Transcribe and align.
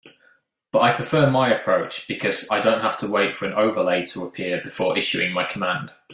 But 0.71 0.79
I 0.81 0.93
prefer 0.93 1.29
my 1.29 1.53
approach 1.53 2.07
because 2.07 2.47
I 2.51 2.59
don't 2.59 2.81
have 2.81 2.97
to 3.01 3.07
wait 3.07 3.35
for 3.35 3.45
an 3.45 3.53
overlay 3.53 4.03
to 4.07 4.25
appear 4.25 4.59
before 4.59 4.97
issuing 4.97 5.31
my 5.31 5.43
command. 5.43 5.93